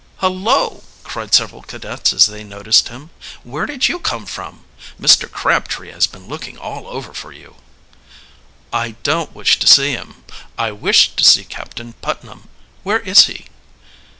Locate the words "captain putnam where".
11.43-13.01